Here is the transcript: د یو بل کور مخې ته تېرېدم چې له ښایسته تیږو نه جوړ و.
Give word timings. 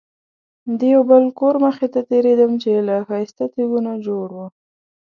د 0.77 0.79
یو 0.93 1.01
بل 1.09 1.23
کور 1.39 1.55
مخې 1.65 1.87
ته 1.93 1.99
تېرېدم 2.09 2.51
چې 2.61 2.69
له 2.87 2.95
ښایسته 3.07 3.43
تیږو 3.53 3.79
نه 3.87 3.93
جوړ 4.05 4.27
و. 4.35 4.39